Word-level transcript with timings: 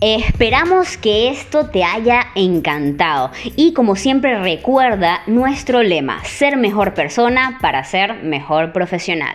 Esperamos 0.00 0.96
que 0.96 1.28
esto 1.28 1.70
te 1.70 1.82
haya 1.82 2.28
encantado 2.36 3.32
y 3.56 3.72
como 3.72 3.96
siempre 3.96 4.38
recuerda 4.38 5.22
nuestro 5.26 5.82
lema, 5.82 6.22
ser 6.22 6.56
mejor 6.56 6.94
persona 6.94 7.58
para 7.60 7.82
ser 7.82 8.22
mejor 8.22 8.72
profesional. 8.72 9.34